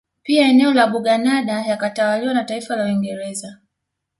[0.23, 3.57] Pia eneo la Buganada yakatwaliwa na taifa la Uingereza